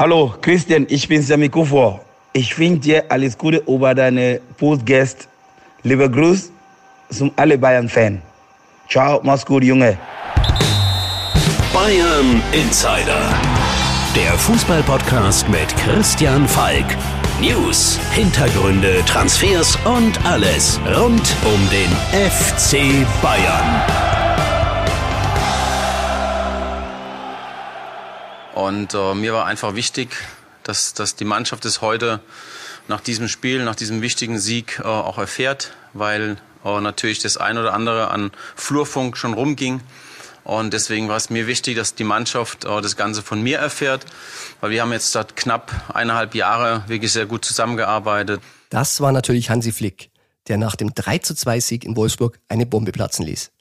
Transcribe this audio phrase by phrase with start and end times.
[0.00, 2.00] Hallo, Christian, ich bin Sami Kufor.
[2.32, 5.26] Ich wünsche dir alles Gute über deine Postgäste.
[5.82, 6.50] Lieber Gruß
[7.10, 8.22] zum alle Bayern-Fan.
[8.88, 9.98] Ciao, mach's gut, Junge.
[11.74, 13.20] Bayern Insider.
[14.16, 16.86] Der Fußballpodcast mit Christian Falk.
[17.38, 21.90] News, Hintergründe, Transfers und alles rund um den
[22.30, 24.09] FC Bayern.
[28.60, 30.10] Und äh, mir war einfach wichtig,
[30.64, 32.20] dass, dass die Mannschaft es heute
[32.88, 37.56] nach diesem Spiel, nach diesem wichtigen Sieg äh, auch erfährt, weil äh, natürlich das ein
[37.56, 39.80] oder andere an Flurfunk schon rumging.
[40.44, 44.04] Und deswegen war es mir wichtig, dass die Mannschaft äh, das Ganze von mir erfährt,
[44.60, 48.42] weil wir haben jetzt seit knapp eineinhalb Jahre wirklich sehr gut zusammengearbeitet.
[48.68, 50.10] Das war natürlich Hansi Flick,
[50.48, 53.52] der nach dem 3 zu 2 Sieg in Wolfsburg eine Bombe platzen ließ.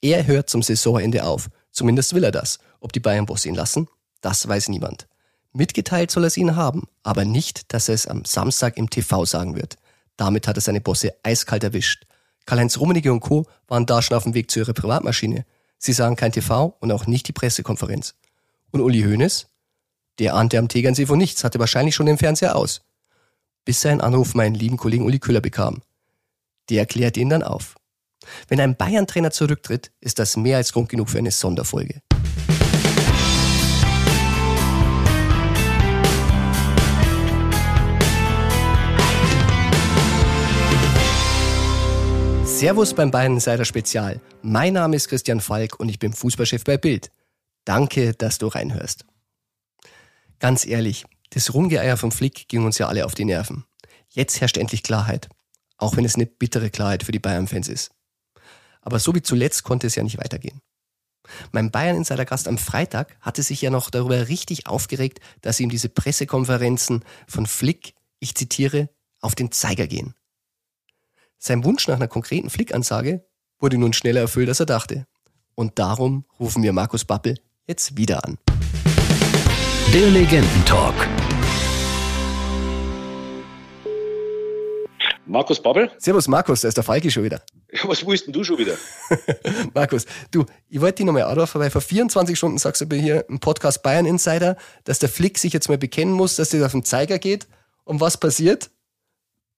[0.00, 1.50] Er hört zum Saisonende auf.
[1.72, 2.58] Zumindest will er das.
[2.80, 3.86] Ob die Bayern-Boss ihn lassen,
[4.26, 5.06] das weiß niemand.
[5.52, 9.24] Mitgeteilt soll er es ihnen haben, aber nicht, dass er es am Samstag im TV
[9.24, 9.76] sagen wird.
[10.16, 12.06] Damit hat er seine Bosse eiskalt erwischt.
[12.44, 13.46] Karl-Heinz Rummenigge und Co.
[13.68, 15.46] waren da schon auf dem Weg zu ihrer Privatmaschine.
[15.78, 18.16] Sie sagen kein TV und auch nicht die Pressekonferenz.
[18.72, 19.46] Und Uli Hoeneß?
[20.18, 22.80] Der ahnte am Tegernsee von nichts, hatte wahrscheinlich schon den Fernseher aus.
[23.64, 25.82] Bis er einen Anruf meinen lieben Kollegen Uli Köhler bekam.
[26.68, 27.76] Der erklärt ihn dann auf.
[28.48, 32.02] Wenn ein Bayern-Trainer zurücktritt, ist das mehr als Grund genug für eine Sonderfolge.
[42.56, 44.18] Servus beim Bayern Insider Spezial.
[44.40, 47.10] Mein Name ist Christian Falk und ich bin Fußballchef bei Bild.
[47.66, 49.04] Danke, dass du reinhörst.
[50.38, 53.66] Ganz ehrlich, das Rumgeeier vom Flick ging uns ja alle auf die Nerven.
[54.08, 55.28] Jetzt herrscht endlich Klarheit.
[55.76, 57.90] Auch wenn es eine bittere Klarheit für die Bayern-Fans ist.
[58.80, 60.62] Aber so wie zuletzt konnte es ja nicht weitergehen.
[61.52, 67.04] Mein Bayern-Insider-Gast am Freitag hatte sich ja noch darüber richtig aufgeregt, dass ihm diese Pressekonferenzen
[67.28, 68.88] von Flick, ich zitiere,
[69.20, 70.14] auf den Zeiger gehen.
[71.38, 73.24] Sein Wunsch nach einer konkreten Flickansage
[73.58, 75.06] wurde nun schneller erfüllt, als er dachte.
[75.54, 78.38] Und darum rufen wir Markus Bappel jetzt wieder an.
[79.92, 80.94] Der Legendentalk.
[85.26, 85.90] Markus Babbel?
[85.98, 87.42] Servus Markus, da ist der Falki schon wieder.
[87.72, 88.74] Ja, was willst denn du schon wieder?
[89.74, 93.28] Markus, du, ich wollte dich nochmal anrufen, weil vor 24 Stunden sagst du bei hier
[93.28, 96.72] im Podcast Bayern Insider, dass der Flick sich jetzt mal bekennen muss, dass das auf
[96.72, 97.48] den Zeiger geht.
[97.84, 98.70] Und was passiert?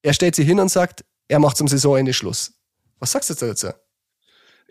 [0.03, 2.53] Er stellt sich hin und sagt, er macht zum Saisonende Schluss.
[2.99, 3.69] Was sagst du dazu?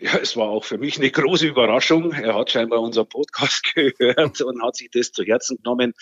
[0.00, 2.12] Ja, es war auch für mich eine große Überraschung.
[2.12, 5.92] Er hat scheinbar unseren Podcast gehört und hat sich das zu Herzen genommen.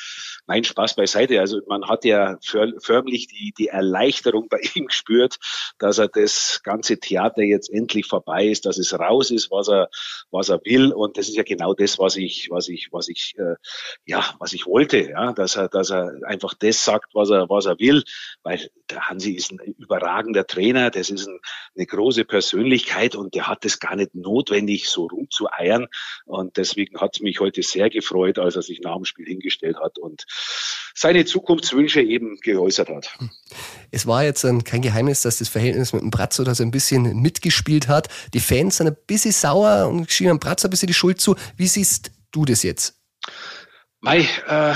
[0.46, 1.40] Mein Spaß beiseite.
[1.40, 5.38] Also man hat ja förmlich die, die Erleichterung bei ihm gespürt,
[5.78, 9.88] dass er das ganze Theater jetzt endlich vorbei ist, dass es raus ist, was er,
[10.30, 10.92] was er will.
[10.92, 13.54] Und das ist ja genau das, was ich, was ich, was ich, äh,
[14.04, 17.64] ja, was ich wollte, ja, dass er, dass er einfach das sagt, was er, was
[17.64, 18.04] er will.
[18.42, 20.90] Weil der Hansi ist ein überragender Trainer.
[20.90, 21.40] Das ist ein,
[21.74, 25.86] eine große Persönlichkeit und der hat das gar nicht notwendig, so rumzueiern.
[26.24, 29.76] Und deswegen hat es mich heute sehr gefreut, als er sich nach dem Spiel hingestellt
[29.78, 30.24] hat und
[30.94, 33.16] seine Zukunftswünsche eben geäußert hat.
[33.90, 36.70] Es war jetzt ein, kein Geheimnis, dass das Verhältnis mit dem Bratzo da so ein
[36.70, 38.08] bisschen mitgespielt hat.
[38.34, 41.36] Die Fans sind ein bisschen sauer und schieben dem Bratzo ein bisschen die Schuld zu.
[41.56, 43.00] Wie siehst du das jetzt?
[44.00, 44.74] Mei, äh,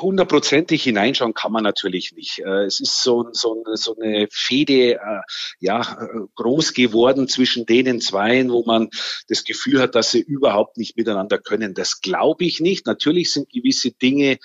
[0.00, 2.40] hundertprozentig hineinschauen kann man natürlich nicht.
[2.40, 5.20] Äh, es ist so, so, so eine Fehde äh,
[5.60, 8.90] ja, groß geworden zwischen denen zweien, wo man
[9.28, 11.72] das Gefühl hat, dass sie überhaupt nicht miteinander können.
[11.72, 12.84] Das glaube ich nicht.
[12.84, 14.38] Natürlich sind gewisse Dinge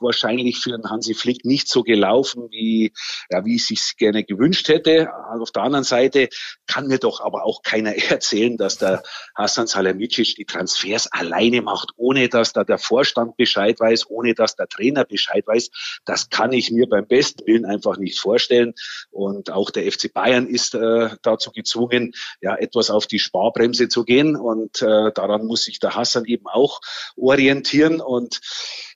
[0.00, 2.92] wahrscheinlich für den Hansi Flick nicht so gelaufen, wie,
[3.30, 5.10] ja, wie ich es gerne gewünscht hätte.
[5.40, 6.28] Auf der anderen Seite
[6.66, 9.02] kann mir doch aber auch keiner erzählen, dass der
[9.34, 14.56] Hassan Salihamidzic die Transfers alleine macht, ohne dass da der Vorstand Bescheid weiß, ohne dass
[14.56, 15.70] der Trainer Bescheid weiß.
[16.06, 18.72] Das kann ich mir beim besten Willen einfach nicht vorstellen.
[19.10, 24.04] Und auch der FC Bayern ist äh, dazu gezwungen, ja, etwas auf die Sparbremse zu
[24.04, 24.34] gehen.
[24.34, 26.80] Und äh, daran muss sich der Hassan eben auch
[27.16, 28.00] orientieren.
[28.00, 28.40] Und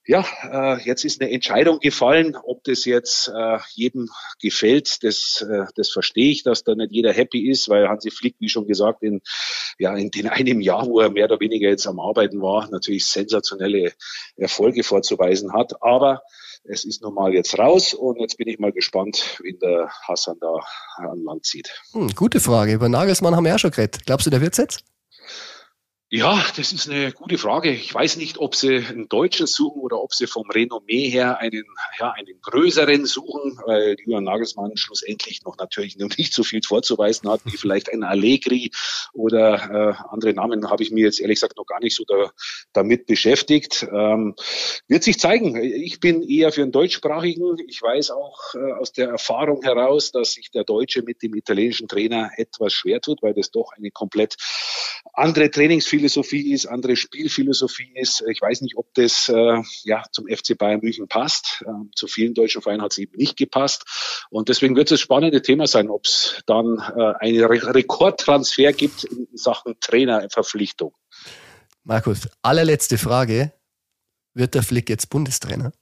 [0.09, 4.09] ja, äh, jetzt ist eine Entscheidung gefallen, ob das jetzt äh, jedem
[4.41, 8.37] gefällt, das, äh, das verstehe ich, dass da nicht jeder happy ist, weil Hansi Flick,
[8.39, 9.21] wie schon gesagt, in,
[9.79, 13.05] ja, in den einem Jahr, wo er mehr oder weniger jetzt am Arbeiten war, natürlich
[13.05, 13.93] sensationelle
[14.37, 15.83] Erfolge vorzuweisen hat.
[15.83, 16.23] Aber
[16.65, 20.39] es ist nun mal jetzt raus und jetzt bin ich mal gespannt, wie der Hassan
[20.41, 20.55] da
[20.97, 21.83] an Land zieht.
[21.93, 22.73] Hm, gute Frage.
[22.73, 24.07] Über Nagelsmann haben wir ja schon geredet.
[24.07, 24.88] Glaubst du, der wird's jetzt?
[26.11, 27.71] Ja, das ist eine gute Frage.
[27.71, 31.67] Ich weiß nicht, ob Sie einen Deutschen suchen oder ob Sie vom Renommee her einen,
[31.99, 37.29] ja, einen größeren suchen, weil Julian Nagelsmann schlussendlich noch natürlich noch nicht so viel vorzuweisen
[37.29, 38.71] hat, wie vielleicht ein Allegri
[39.13, 42.31] oder äh, andere Namen habe ich mir jetzt ehrlich gesagt noch gar nicht so da,
[42.73, 43.87] damit beschäftigt.
[43.93, 44.35] Ähm,
[44.87, 45.63] wird sich zeigen.
[45.63, 47.59] Ich bin eher für einen deutschsprachigen.
[47.67, 51.87] Ich weiß auch äh, aus der Erfahrung heraus, dass sich der Deutsche mit dem italienischen
[51.87, 54.37] Trainer etwas schwer tut, weil das doch eine komplett
[55.13, 58.23] andere Trainingsphilosophie ist, andere Spielphilosophie ist.
[58.29, 61.65] Ich weiß nicht, ob das äh, ja zum FC Bayern München passt.
[61.67, 63.85] Ähm, zu vielen deutschen Vereinen hat es eben nicht gepasst.
[64.31, 68.73] Und deswegen wird es ein spannendes Thema sein, ob es dann äh, einen Re Rekordtransfer
[68.73, 70.95] gibt in Sachen Trainerverpflichtung.
[71.85, 73.53] Markus, allerletzte Frage.
[74.35, 75.73] Wird der Flick jetzt Bundestrainer?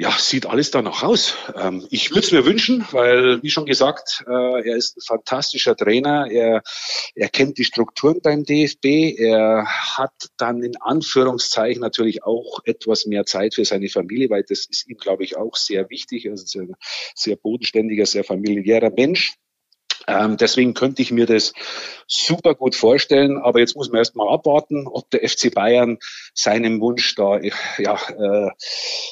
[0.00, 1.34] Ja, sieht alles danach aus.
[1.56, 5.74] Ähm, ich würde es mir wünschen, weil, wie schon gesagt, äh, er ist ein fantastischer
[5.74, 6.30] Trainer.
[6.30, 6.62] Er,
[7.16, 9.18] er kennt die Strukturen beim DFB.
[9.18, 14.66] Er hat dann in Anführungszeichen natürlich auch etwas mehr Zeit für seine Familie, weil das
[14.66, 16.30] ist ihm, glaube ich, auch sehr wichtig.
[16.30, 16.76] Also ein
[17.16, 19.34] sehr bodenständiger, sehr familiärer Mensch.
[20.08, 21.52] Ähm, deswegen könnte ich mir das
[22.06, 23.38] super gut vorstellen.
[23.38, 25.98] Aber jetzt muss man erst mal abwarten, ob der FC Bayern
[26.34, 27.38] seinem Wunsch da
[27.78, 28.50] ja, äh,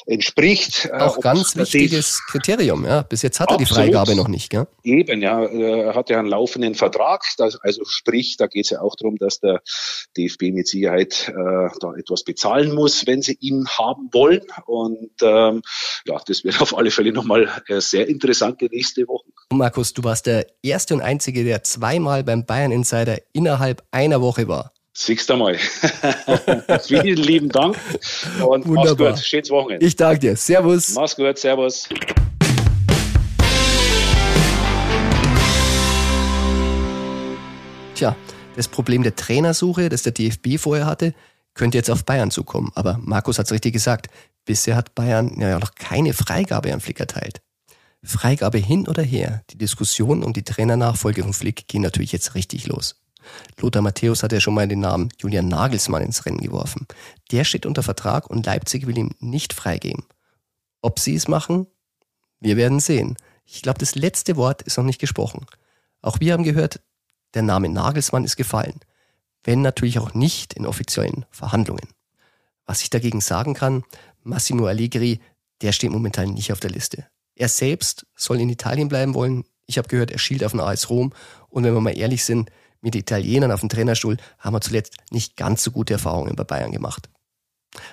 [0.07, 0.85] entspricht.
[0.85, 2.85] Äh, Auch ganz wichtiges Kriterium.
[2.85, 3.03] Ja.
[3.03, 4.49] Bis jetzt hat er die Freigabe noch nicht.
[4.49, 4.67] Gell?
[4.83, 5.43] Eben, ja.
[5.45, 7.23] Er hat ja einen laufenden Vertrag.
[7.37, 9.61] Das, also sprich, da geht es ja auch darum, dass der
[10.17, 14.41] DFB mit Sicherheit äh, da etwas bezahlen muss, wenn sie ihn haben wollen.
[14.65, 15.61] Und ähm,
[16.05, 19.31] ja, das wird auf alle Fälle nochmal äh, sehr interessante nächste Wochen.
[19.53, 24.47] Markus, du warst der erste und einzige, der zweimal beim Bayern Insider innerhalb einer Woche
[24.47, 24.71] war.
[24.93, 25.55] Siehst du mal.
[26.87, 27.77] Vielen lieben Dank
[28.43, 29.11] und Wunderbar.
[29.11, 29.25] mach's gut.
[29.27, 29.85] Schönes Wochenende.
[29.85, 30.35] Ich danke dir.
[30.35, 30.95] Servus.
[30.95, 31.37] Mach's gut.
[31.37, 31.87] Servus.
[37.93, 38.15] Tja,
[38.55, 41.13] das Problem der Trainersuche, das der DFB vorher hatte,
[41.53, 42.71] könnte jetzt auf Bayern zukommen.
[42.75, 44.07] Aber Markus hat es richtig gesagt.
[44.45, 47.41] Bisher hat Bayern ja noch keine Freigabe an Flick erteilt.
[48.03, 52.67] Freigabe hin oder her, die Diskussion um die Trainernachfolge von Flick gehen natürlich jetzt richtig
[52.67, 53.01] los.
[53.59, 56.87] Lothar Matthäus hat ja schon mal den Namen Julian Nagelsmann ins Rennen geworfen.
[57.31, 60.05] Der steht unter Vertrag und Leipzig will ihm nicht freigeben.
[60.81, 61.67] Ob sie es machen?
[62.39, 63.17] Wir werden sehen.
[63.45, 65.45] Ich glaube, das letzte Wort ist noch nicht gesprochen.
[66.01, 66.81] Auch wir haben gehört,
[67.33, 68.79] der Name Nagelsmann ist gefallen.
[69.43, 71.87] Wenn natürlich auch nicht in offiziellen Verhandlungen.
[72.65, 73.83] Was ich dagegen sagen kann,
[74.23, 75.19] Massimo Allegri,
[75.61, 77.07] der steht momentan nicht auf der Liste.
[77.37, 79.45] Er selbst soll in Italien bleiben wollen.
[79.67, 81.13] Ich habe gehört, er schielt auf den AS Rom.
[81.49, 82.49] Und wenn wir mal ehrlich sind,
[82.81, 86.71] mit Italienern auf dem Trainerstuhl haben wir zuletzt nicht ganz so gute Erfahrungen bei Bayern
[86.71, 87.09] gemacht.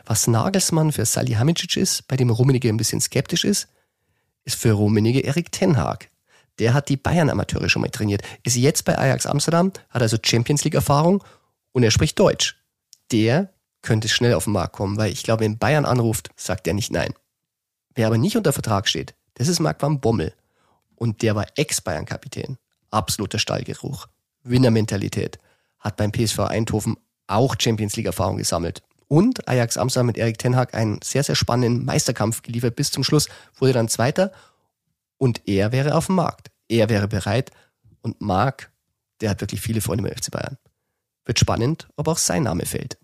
[0.06, 3.68] Was Nagelsmann für Salihamidzic ist, bei dem Rummenigge ein bisschen skeptisch ist,
[4.44, 6.08] ist für Rummenigge Erik Tenhag.
[6.58, 10.64] Der hat die Bayern-Amateure schon mal trainiert, ist jetzt bei Ajax Amsterdam, hat also Champions
[10.64, 11.22] League-Erfahrung
[11.72, 12.56] und er spricht Deutsch.
[13.10, 13.52] Der
[13.82, 16.92] könnte schnell auf den Markt kommen, weil ich glaube, wenn Bayern anruft, sagt er nicht
[16.92, 17.12] nein.
[17.94, 20.32] Wer aber nicht unter Vertrag steht, das ist Marc van Bommel.
[20.96, 22.58] Und der war Ex-Bayern-Kapitän.
[22.90, 24.06] Absoluter Stallgeruch.
[24.42, 25.38] Winnermentalität.
[25.78, 26.96] Hat beim PSV Eindhoven
[27.26, 28.82] auch Champions League-Erfahrung gesammelt.
[29.08, 32.76] Und Ajax Amsterdam mit Erik Ten Hag einen sehr, sehr spannenden Meisterkampf geliefert.
[32.76, 33.28] Bis zum Schluss
[33.58, 34.32] wurde dann Zweiter.
[35.18, 36.50] Und er wäre auf dem Markt.
[36.68, 37.50] Er wäre bereit.
[38.02, 38.70] Und Marc,
[39.20, 40.58] der hat wirklich viele Freunde beim FC Bayern.
[41.24, 42.98] Wird spannend, ob auch sein Name fällt.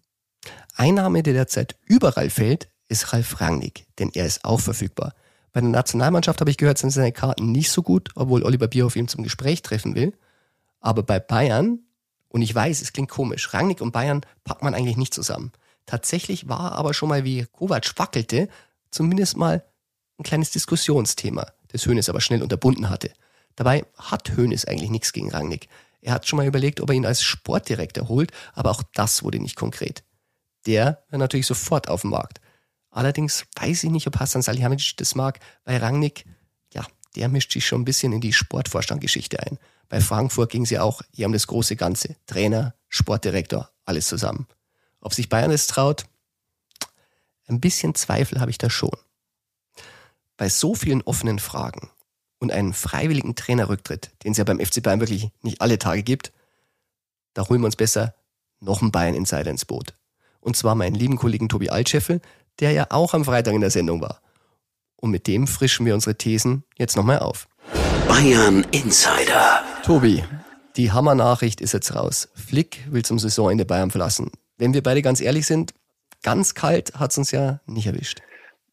[0.74, 5.14] Ein Name, der derzeit überall fällt, ist Ralf Rangnick, denn er ist auch verfügbar.
[5.52, 8.96] Bei der Nationalmannschaft habe ich gehört, sind seine Karten nicht so gut, obwohl Oliver Bierhoff
[8.96, 10.14] ihn zum Gespräch treffen will.
[10.80, 11.80] Aber bei Bayern,
[12.28, 15.52] und ich weiß, es klingt komisch, Rangnick und Bayern packt man eigentlich nicht zusammen.
[15.86, 18.48] Tatsächlich war aber schon mal, wie Kovac wackelte,
[18.90, 19.64] zumindest mal
[20.18, 23.10] ein kleines Diskussionsthema, das Hönes aber schnell unterbunden hatte.
[23.56, 25.68] Dabei hat Hönes eigentlich nichts gegen Rangnick.
[26.00, 29.40] Er hat schon mal überlegt, ob er ihn als Sportdirektor holt, aber auch das wurde
[29.40, 30.04] nicht konkret.
[30.66, 32.40] Der war natürlich sofort auf dem Markt.
[32.90, 36.24] Allerdings weiß ich nicht, ob Hassan Salihamidzic das mag, weil Rangnick,
[36.74, 39.58] ja, der mischt sich schon ein bisschen in die Sportvorstandgeschichte ein.
[39.88, 42.16] Bei Frankfurt ging sie auch hier um das große Ganze.
[42.26, 44.46] Trainer, Sportdirektor, alles zusammen.
[45.00, 46.04] Ob sich Bayern es traut?
[47.46, 48.96] Ein bisschen Zweifel habe ich da schon.
[50.36, 51.90] Bei so vielen offenen Fragen
[52.38, 56.32] und einem freiwilligen Trainerrücktritt, den es ja beim FC Bayern wirklich nicht alle Tage gibt,
[57.34, 58.14] da holen wir uns besser
[58.60, 59.94] noch einen Bayern-Insider ins Boot.
[60.40, 62.20] Und zwar meinen lieben Kollegen Tobi Altscheffel,
[62.60, 64.20] der ja auch am Freitag in der Sendung war.
[64.96, 67.48] Und mit dem frischen wir unsere Thesen jetzt nochmal auf.
[68.06, 69.62] Bayern Insider.
[69.82, 70.22] Tobi,
[70.76, 72.28] die Hammer-Nachricht ist jetzt raus.
[72.34, 74.30] Flick will zum Saisonende Bayern verlassen.
[74.58, 75.72] Wenn wir beide ganz ehrlich sind,
[76.22, 78.20] ganz kalt hat es uns ja nicht erwischt.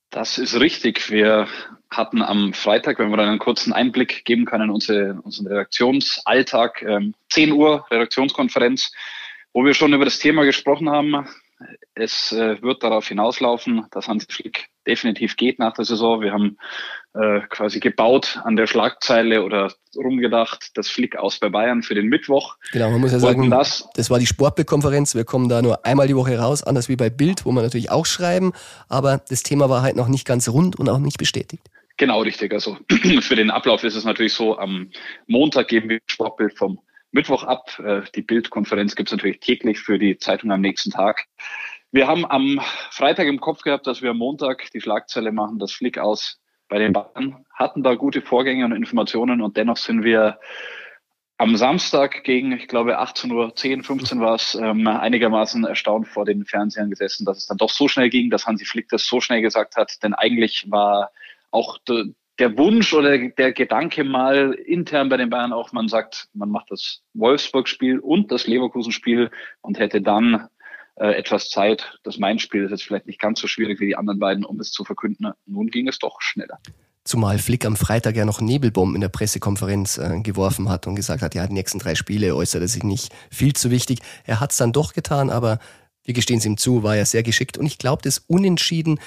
[0.09, 1.09] Das ist richtig.
[1.09, 1.47] Wir
[1.89, 7.13] hatten am Freitag, wenn wir dann einen kurzen Einblick geben können, unsere, unseren Redaktionsalltag, ähm,
[7.29, 8.91] 10 Uhr Redaktionskonferenz
[9.53, 11.27] Wo wir schon über das Thema gesprochen haben,
[11.95, 16.21] es äh, wird darauf hinauslaufen, dass Hansi Flick definitiv geht nach der Saison.
[16.21, 16.57] Wir haben
[17.13, 22.07] äh, quasi gebaut an der Schlagzeile oder rumgedacht, das Flick aus bei Bayern für den
[22.07, 22.55] Mittwoch.
[22.71, 25.15] Genau, man muss ja sagen, das, das war die Sportbildkonferenz.
[25.15, 27.89] Wir kommen da nur einmal die Woche raus, anders wie bei Bild, wo wir natürlich
[27.89, 28.53] auch schreiben.
[28.87, 31.63] Aber das Thema war halt noch nicht ganz rund und auch nicht bestätigt.
[31.97, 32.53] Genau, richtig.
[32.53, 32.77] Also
[33.21, 34.91] für den Ablauf ist es natürlich so, am
[35.25, 36.79] Montag geben wir Sportbild vom
[37.17, 37.79] Mittwoch ab.
[37.79, 41.25] Äh, die Bildkonferenz gibt es natürlich täglich für die Zeitung am nächsten Tag.
[41.91, 45.71] Wir haben am Freitag im Kopf gehabt, dass wir am Montag die Schlagzeile machen, das
[45.71, 50.39] Flick aus bei den Bayern, hatten da gute Vorgänge und Informationen und dennoch sind wir
[51.37, 56.25] am Samstag gegen, ich glaube, 18 Uhr, 10, 15 war es, ähm, einigermaßen erstaunt vor
[56.25, 59.21] den Fernsehern gesessen, dass es dann doch so schnell ging, dass Hansi Flick das so
[59.21, 60.03] schnell gesagt hat.
[60.03, 61.11] Denn eigentlich war
[61.51, 61.77] auch
[62.39, 66.71] der Wunsch oder der Gedanke mal intern bei den Bayern auch, man sagt, man macht
[66.71, 70.47] das Wolfsburg-Spiel und das Leverkusen-Spiel und hätte dann
[70.95, 71.97] äh, etwas Zeit.
[72.03, 74.71] Das Main-Spiel ist jetzt vielleicht nicht ganz so schwierig wie die anderen beiden, um es
[74.71, 75.31] zu verkünden.
[75.45, 76.59] Nun ging es doch schneller.
[77.03, 81.21] Zumal Flick am Freitag ja noch Nebelbomben in der Pressekonferenz äh, geworfen hat und gesagt
[81.21, 83.99] hat, ja, die nächsten drei Spiele äußert er sich nicht viel zu wichtig.
[84.25, 85.59] Er hat es dann doch getan, aber
[86.03, 87.57] wir gestehen es ihm zu, war ja sehr geschickt.
[87.57, 88.99] Und ich glaube, das Unentschieden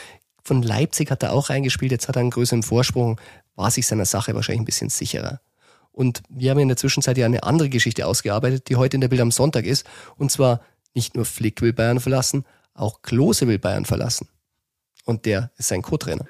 [0.44, 3.20] von Leipzig hat er auch reingespielt, jetzt hat er einen größeren Vorsprung,
[3.56, 5.40] war sich seiner Sache wahrscheinlich ein bisschen sicherer.
[5.92, 9.08] Und wir haben in der Zwischenzeit ja eine andere Geschichte ausgearbeitet, die heute in der
[9.08, 9.88] Bild am Sonntag ist.
[10.16, 10.60] Und zwar
[10.94, 12.44] nicht nur Flick will Bayern verlassen,
[12.74, 14.28] auch Klose will Bayern verlassen.
[15.04, 16.26] Und der ist sein Co-Trainer.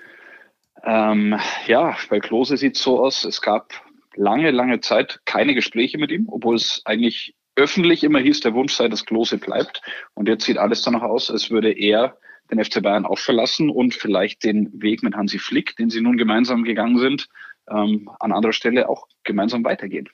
[0.83, 3.73] Ähm, ja, bei Klose sieht es so aus, es gab
[4.15, 8.75] lange, lange Zeit keine Gespräche mit ihm, obwohl es eigentlich öffentlich immer hieß, der Wunsch
[8.75, 9.83] sei, dass Klose bleibt.
[10.15, 12.17] Und jetzt sieht alles danach aus, als würde er
[12.51, 16.17] den FC Bayern auch verlassen und vielleicht den Weg mit Hansi Flick, den sie nun
[16.17, 17.29] gemeinsam gegangen sind,
[17.69, 20.09] ähm, an anderer Stelle auch gemeinsam weitergehen.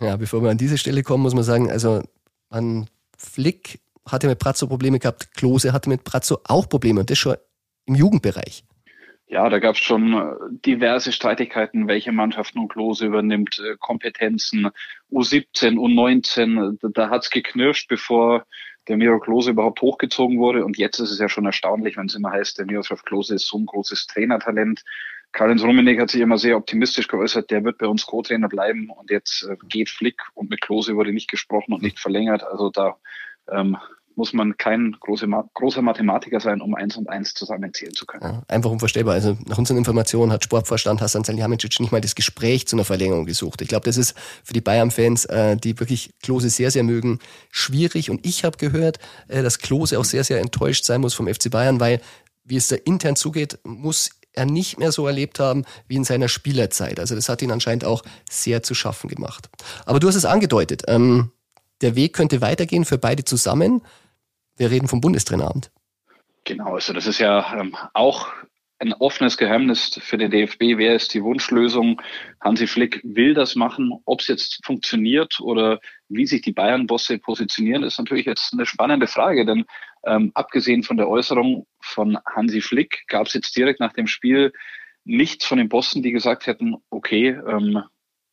[0.00, 2.02] Ja, bevor wir an diese Stelle kommen, muss man sagen, also
[2.48, 7.18] an Flick hatte mit Pratzo Probleme gehabt, Klose hatte mit Pratzo auch Probleme und das
[7.18, 7.36] schon
[7.86, 8.64] im Jugendbereich.
[9.26, 10.32] Ja, da gab es schon äh,
[10.66, 14.70] diverse Streitigkeiten, welche Mannschaft nun Klose übernimmt, äh, Kompetenzen,
[15.12, 18.44] U17, U19, da hat's geknirscht, bevor
[18.88, 20.64] der Miro Klose überhaupt hochgezogen wurde.
[20.64, 23.46] Und jetzt ist es ja schon erstaunlich, wenn es immer heißt, der Miroslav Klose ist
[23.46, 24.82] so ein großes Trainertalent.
[25.32, 28.90] Karl-Heinz Rummenigge hat sich immer sehr optimistisch geäußert, der wird bei uns Co-Trainer bleiben.
[28.90, 32.42] Und jetzt äh, geht Flick und mit Klose wurde nicht gesprochen und nicht verlängert.
[32.42, 32.96] Also da
[33.48, 33.76] ähm,
[34.16, 38.22] muss man kein große, großer Mathematiker sein, um eins und eins zusammenzählen zu können.
[38.22, 39.14] Ja, einfach unvorstellbar.
[39.14, 43.24] Also nach unseren Informationen hat Sportvorstand Hassan Salihamidzic nicht mal das Gespräch zu einer Verlängerung
[43.24, 43.62] gesucht.
[43.62, 44.14] Ich glaube, das ist
[44.44, 47.18] für die Bayern-Fans, äh, die wirklich Klose sehr, sehr mögen,
[47.50, 48.10] schwierig.
[48.10, 48.98] Und ich habe gehört,
[49.28, 52.00] äh, dass Klose auch sehr, sehr enttäuscht sein muss vom FC Bayern, weil
[52.44, 56.28] wie es da intern zugeht, muss er nicht mehr so erlebt haben wie in seiner
[56.28, 57.00] Spielerzeit.
[57.00, 59.48] Also das hat ihn anscheinend auch sehr zu schaffen gemacht.
[59.86, 60.82] Aber du hast es angedeutet.
[60.88, 61.30] Ähm,
[61.80, 63.82] der Weg könnte weitergehen für beide zusammen.
[64.56, 65.70] Wir reden vom Bundestraineramt.
[66.44, 68.28] Genau, also das ist ja ähm, auch
[68.80, 70.78] ein offenes Geheimnis für den DFB.
[70.78, 72.00] Wer ist die Wunschlösung?
[72.40, 73.92] Hansi Flick will das machen.
[74.06, 79.06] Ob es jetzt funktioniert oder wie sich die Bayern-Bosse positionieren, ist natürlich jetzt eine spannende
[79.06, 79.44] Frage.
[79.44, 79.66] Denn
[80.06, 84.52] ähm, abgesehen von der Äußerung von Hansi Flick gab es jetzt direkt nach dem Spiel
[85.04, 87.82] nichts von den Bossen, die gesagt hätten, okay, ähm,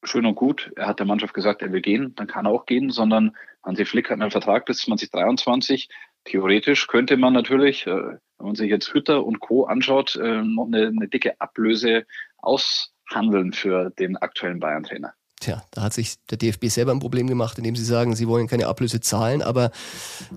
[0.03, 2.65] schön und gut, er hat der Mannschaft gesagt, er will gehen, dann kann er auch
[2.65, 5.89] gehen, sondern Hansi Flick hat einen Vertrag bis 2023.
[6.23, 9.65] Theoretisch könnte man natürlich, äh, wenn man sich jetzt Hütter und Co.
[9.65, 12.05] anschaut, äh, noch eine, eine dicke Ablöse
[12.37, 15.13] aushandeln für den aktuellen Bayern-Trainer.
[15.39, 18.47] Tja, da hat sich der DFB selber ein Problem gemacht, indem sie sagen, sie wollen
[18.47, 19.43] keine Ablöse zahlen.
[19.43, 19.69] Aber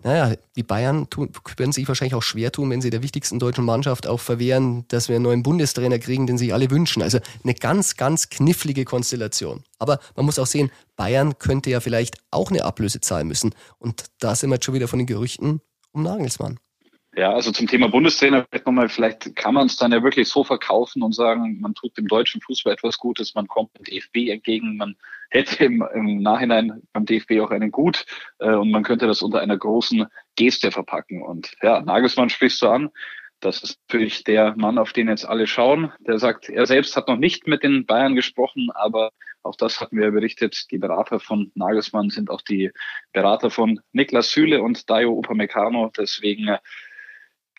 [0.03, 3.65] naja, die Bayern tun, werden sich wahrscheinlich auch schwer tun, wenn sie der wichtigsten deutschen
[3.65, 7.03] Mannschaft auch verwehren, dass wir einen neuen Bundestrainer kriegen, den sich alle wünschen.
[7.03, 9.65] Also eine ganz, ganz knifflige Konstellation.
[9.79, 13.55] Aber man muss auch sehen, Bayern könnte ja vielleicht auch eine Ablöse zahlen müssen.
[13.79, 16.59] Und da sind wir jetzt schon wieder von den Gerüchten um Nagelsmann.
[17.21, 20.43] Ja, also zum Thema Bundestrainer vielleicht nochmal, vielleicht kann man es dann ja wirklich so
[20.43, 24.79] verkaufen und sagen, man tut dem deutschen Fußball etwas Gutes, man kommt dem DFB entgegen,
[24.79, 24.97] man
[25.29, 28.07] hätte im, im Nachhinein beim DFB auch einen Gut
[28.39, 31.21] äh, und man könnte das unter einer großen Geste verpacken.
[31.21, 32.89] Und ja, Nagelsmann sprichst du an.
[33.41, 35.93] Das ist natürlich der Mann, auf den jetzt alle schauen.
[35.99, 39.11] Der sagt, er selbst hat noch nicht mit den Bayern gesprochen, aber
[39.43, 40.71] auch das hatten wir berichtet.
[40.71, 42.71] Die Berater von Nagelsmann sind auch die
[43.13, 45.91] Berater von Niklas Süle und Dayo Upamecano.
[45.95, 46.59] Deswegen äh,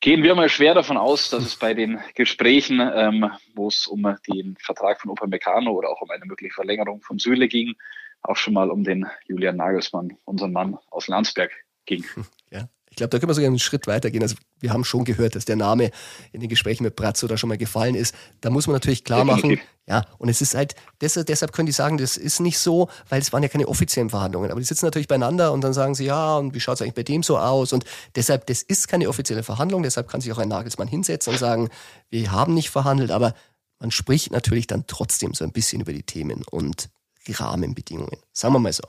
[0.02, 4.16] gehen wir mal schwer davon aus, dass es bei den Gesprächen, ähm, wo es um
[4.28, 7.76] den Vertrag von Upamecano oder auch um eine mögliche Verlängerung von Süle ging,
[8.24, 11.52] auch schon mal um den Julian Nagelsmann, unseren Mann aus Landsberg,
[11.86, 12.04] ging.
[12.52, 12.68] Ja.
[12.90, 14.22] Ich glaube, da können wir sogar einen Schritt weitergehen.
[14.22, 15.92] Also wir haben schon gehört, dass der Name
[16.34, 18.14] in den Gesprächen mit Brazzo da schon mal gefallen ist.
[18.42, 19.62] Da muss man natürlich klar machen,
[19.92, 23.20] Ja, und es ist halt, deshalb, deshalb können die sagen, das ist nicht so, weil
[23.20, 24.50] es waren ja keine offiziellen Verhandlungen.
[24.50, 26.94] Aber die sitzen natürlich beieinander und dann sagen sie, ja, und wie schaut es eigentlich
[26.94, 27.74] bei dem so aus?
[27.74, 27.84] Und
[28.16, 31.70] deshalb, das ist keine offizielle Verhandlung, deshalb kann sich auch ein Nagelsmann hinsetzen und sagen,
[32.10, 33.34] wir haben nicht verhandelt, aber
[33.82, 36.88] man spricht natürlich dann trotzdem so ein bisschen über die Themen und
[37.28, 38.18] die Rahmenbedingungen.
[38.32, 38.84] Sagen wir mal so.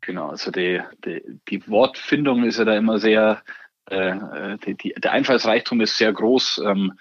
[0.00, 3.42] Genau, also die, die, die Wortfindung ist ja da immer sehr,
[3.86, 6.62] äh, die, die, der Einfallsreichtum ist sehr groß.
[6.66, 6.98] Ähm,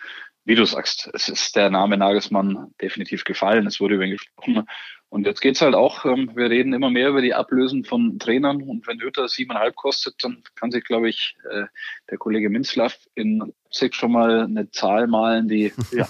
[0.48, 4.66] wie du sagst, es ist der Name Nagelsmann definitiv gefallen, es wurde über ihn gesprochen.
[5.10, 8.62] Und jetzt geht's halt auch, ähm, wir reden immer mehr über die Ablösen von Trainern
[8.62, 11.66] und wenn Hütter siebeneinhalb kostet, dann kann sich, glaube ich, äh,
[12.10, 16.08] der Kollege Minzlaff in Leipzig schon mal eine Zahl malen, die ja,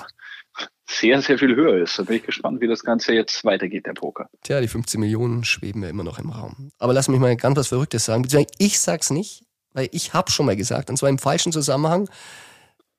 [0.87, 1.97] sehr, sehr viel höher ist.
[1.99, 4.29] Da bin ich gespannt, wie das Ganze jetzt weitergeht, der Poker.
[4.43, 6.71] Tja, die 15 Millionen schweben ja immer noch im Raum.
[6.79, 8.25] Aber lass mich mal ganz was Verrücktes sagen.
[8.57, 12.09] Ich sag's nicht, weil ich habe schon mal gesagt, und zwar im falschen Zusammenhang,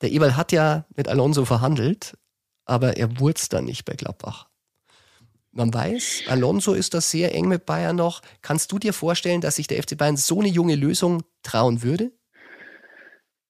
[0.00, 2.17] der Eberl hat ja mit Alonso verhandelt,
[2.64, 4.49] aber er wurde dann nicht bei Gladbach.
[5.50, 8.21] Man weiß, Alonso ist da sehr eng mit Bayern noch.
[8.43, 12.12] Kannst du dir vorstellen, dass sich der FC Bayern so eine junge Lösung trauen würde?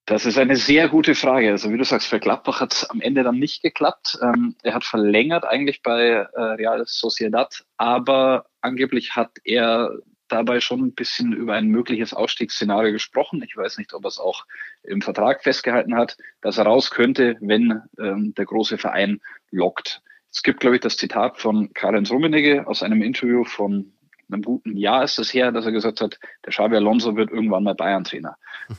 [0.07, 1.50] Das ist eine sehr gute Frage.
[1.50, 4.19] Also wie du sagst, für Gladbach hat es am Ende dann nicht geklappt.
[4.23, 9.90] Ähm, er hat verlängert eigentlich bei äh, Real Sociedad, aber angeblich hat er
[10.28, 13.42] dabei schon ein bisschen über ein mögliches Ausstiegsszenario gesprochen.
[13.42, 14.44] Ich weiß nicht, ob er es auch
[14.82, 19.20] im Vertrag festgehalten hat, dass er raus könnte, wenn ähm, der große Verein
[19.50, 20.02] lockt.
[20.30, 23.92] Es gibt, glaube ich, das Zitat von Karl-Heinz Rummenigge aus einem Interview von
[24.30, 27.64] einem guten Jahr ist es her, dass er gesagt hat, der Xabi Alonso wird irgendwann
[27.64, 28.37] mal Bayern-Trainer.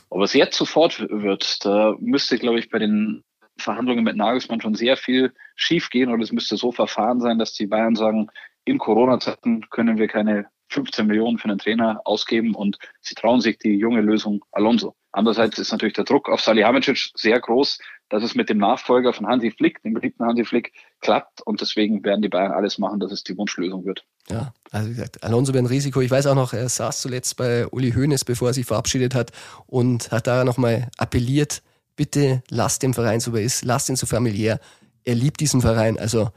[0.08, 3.24] Ob es jetzt sofort wird, da müsste, glaube ich, bei den
[3.58, 7.66] Verhandlungen mit Nagelsmann schon sehr viel schiefgehen oder es müsste so verfahren sein, dass die
[7.66, 8.28] Bayern sagen,
[8.64, 13.58] in Corona-Zeiten können wir keine 15 Millionen für einen Trainer ausgeben und sie trauen sich
[13.58, 14.94] die junge Lösung Alonso.
[15.12, 19.26] Andererseits ist natürlich der Druck auf Salihamidzic sehr groß, dass es mit dem Nachfolger von
[19.26, 23.10] Hansi Flick, dem beliebten Hansi Flick, klappt und deswegen werden die Bayern alles machen, dass
[23.10, 24.04] es die Wunschlösung wird.
[24.28, 26.00] Ja, also wie gesagt, Alonso wäre ein Risiko.
[26.00, 29.32] Ich weiß auch noch, er saß zuletzt bei Uli Hoeneß, bevor er sich verabschiedet hat
[29.66, 31.62] und hat da nochmal appelliert,
[31.96, 34.60] bitte lasst den Verein so, wie er ist, lasst ihn so familiär.
[35.02, 36.30] Er liebt diesen Verein, also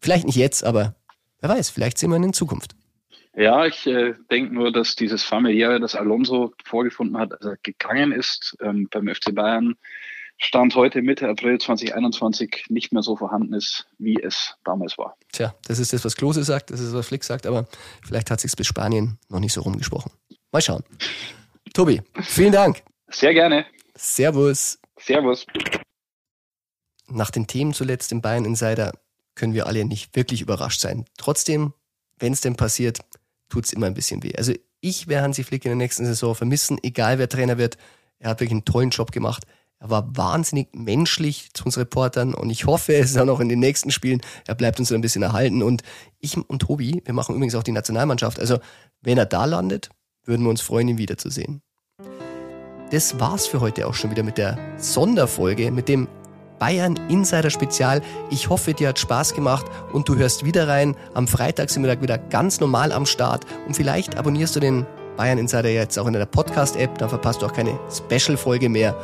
[0.00, 0.96] vielleicht nicht jetzt, aber
[1.40, 2.74] wer weiß, vielleicht sehen wir ihn in Zukunft.
[3.36, 8.12] Ja, ich äh, denke nur, dass dieses familiäre, das Alonso vorgefunden hat, als er gegangen
[8.12, 9.76] ist ähm, beim FC Bayern,
[10.42, 15.14] Stand heute Mitte April 2021 nicht mehr so vorhanden ist, wie es damals war.
[15.32, 17.68] Tja, das ist das, was Klose sagt, das ist, was Flick sagt, aber
[18.02, 20.12] vielleicht hat sich bis Spanien noch nicht so rumgesprochen.
[20.50, 20.82] Mal schauen.
[21.74, 22.82] Tobi, vielen Dank.
[23.08, 23.66] Sehr gerne.
[23.94, 24.78] Servus.
[24.98, 25.46] Servus.
[27.06, 28.92] Nach den Themen zuletzt im Bayern Insider
[29.34, 31.04] können wir alle nicht wirklich überrascht sein.
[31.18, 31.74] Trotzdem,
[32.18, 33.00] wenn es denn passiert,
[33.50, 34.32] tut es immer ein bisschen weh.
[34.36, 37.76] Also ich werde Hansi Flick in der nächsten Saison vermissen, egal wer Trainer wird.
[38.18, 39.44] Er hat wirklich einen tollen Job gemacht.
[39.78, 43.48] Er war wahnsinnig menschlich zu uns Reportern und ich hoffe, es ist auch noch in
[43.48, 44.20] den nächsten Spielen.
[44.46, 45.62] Er bleibt uns so ein bisschen erhalten.
[45.62, 45.82] Und
[46.18, 48.38] ich und Tobi, wir machen übrigens auch die Nationalmannschaft.
[48.38, 48.58] Also,
[49.00, 49.88] wenn er da landet,
[50.24, 51.62] würden wir uns freuen, ihn wiederzusehen.
[52.90, 56.08] Das war's für heute auch schon wieder mit der Sonderfolge, mit dem
[56.60, 58.02] Bayern Insider Spezial.
[58.30, 60.94] Ich hoffe, dir hat Spaß gemacht und du hörst wieder rein.
[61.14, 64.86] Am Freitag sind wir da wieder ganz normal am Start und vielleicht abonnierst du den
[65.16, 68.94] Bayern Insider jetzt auch in der Podcast-App, dann verpasst du auch keine Special-Folge mehr.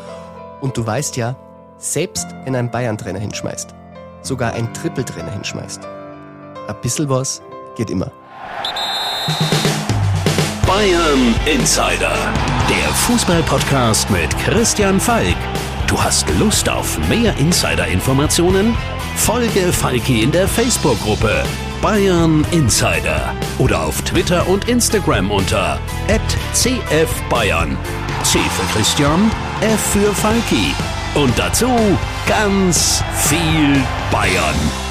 [0.60, 1.34] Und du weißt ja,
[1.78, 3.74] selbst wenn ein Bayern-Trainer hinschmeißt,
[4.22, 5.80] sogar ein Triple-Trainer hinschmeißt,
[6.68, 7.42] ein bisschen was
[7.76, 8.12] geht immer.
[10.66, 12.14] Bayern Insider,
[12.68, 15.36] der Fußball-Podcast mit Christian Falk.
[15.86, 18.76] Du hast Lust auf mehr Insider-Informationen?
[19.14, 21.44] Folge Falki in der Facebook-Gruppe
[21.80, 25.78] Bayern Insider oder auf Twitter und Instagram unter
[26.52, 27.76] @cfbayern.
[28.24, 30.74] C für Christian, F für Falki
[31.14, 31.70] und dazu
[32.26, 34.85] ganz viel Bayern.